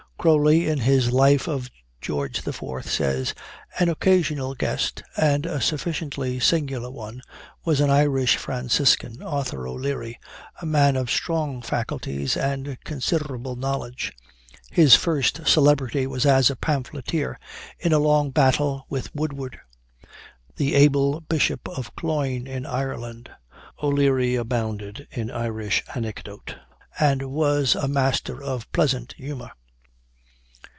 Croly, 0.21 0.67
in 0.69 0.77
his 0.81 1.09
"Life 1.11 1.47
of 1.47 1.71
George 1.99 2.43
the 2.43 2.53
Fourth," 2.53 2.87
says 2.87 3.33
"An 3.79 3.89
occasional 3.89 4.53
guest, 4.53 5.01
and 5.17 5.47
a 5.47 5.59
sufficiently 5.59 6.39
singular 6.39 6.91
one, 6.91 7.23
was 7.65 7.79
an 7.81 7.89
Irish 7.89 8.35
Franciscan, 8.37 9.23
Arthur 9.23 9.67
O'Leary, 9.67 10.19
a 10.61 10.67
man 10.67 10.95
of 10.95 11.09
strong 11.09 11.63
faculties 11.63 12.37
and 12.37 12.77
considerable 12.83 13.55
knowledge. 13.55 14.13
His 14.69 14.93
first 14.93 15.47
celebrity 15.47 16.05
was 16.05 16.27
as 16.27 16.51
a 16.51 16.55
pamphleteer, 16.55 17.39
in 17.79 17.91
a 17.91 17.97
long 17.97 18.29
battle 18.29 18.85
with 18.89 19.15
Woodward, 19.15 19.59
the 20.55 20.75
able 20.75 21.21
Bishop 21.21 21.67
of 21.67 21.95
Cloyne, 21.95 22.45
in 22.45 22.67
Ireland. 22.67 23.31
O'Leary 23.81 24.35
abounded 24.35 25.07
in 25.09 25.31
Irish 25.31 25.83
anecdote, 25.95 26.57
and 26.99 27.23
was 27.31 27.73
a 27.73 27.87
master 27.87 28.39
of 28.43 28.71
pleasant 28.71 29.13
humor. 29.13 29.49